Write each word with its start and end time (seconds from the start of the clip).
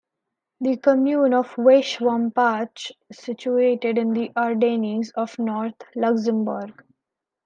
The 0.61 0.77
commune 0.77 1.35
of 1.35 1.49
Weiswampach 1.57 2.91
is 3.11 3.19
situated 3.19 3.99
in 3.99 4.13
the 4.13 4.31
Ardennes 4.35 5.11
of 5.15 5.37
north 5.37 5.79
Luxembourg. 5.95 6.83